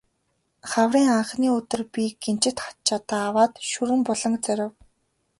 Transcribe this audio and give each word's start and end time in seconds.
Хаврын 0.69 1.09
анхны 1.17 1.47
өдөр 1.57 1.81
би 1.93 2.03
гинжит 2.23 2.57
жадаа 2.87 3.21
аваад 3.29 3.53
Шүрэн 3.69 4.01
буланг 4.07 4.39
зорив. 4.45 4.71